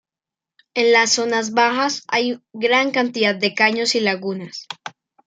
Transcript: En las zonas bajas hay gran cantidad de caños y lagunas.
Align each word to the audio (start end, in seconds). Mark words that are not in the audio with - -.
En 0.73 0.93
las 0.93 1.11
zonas 1.13 1.51
bajas 1.53 2.01
hay 2.07 2.39
gran 2.53 2.89
cantidad 2.89 3.35
de 3.35 3.53
caños 3.53 3.93
y 3.93 3.99
lagunas. 3.99 4.65